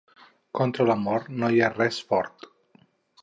[0.59, 2.47] Contra la mort no hi ha res fort.